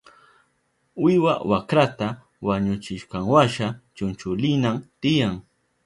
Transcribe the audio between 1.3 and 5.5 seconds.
wakrata wañuchishkanwasha chunchulinan tiyan.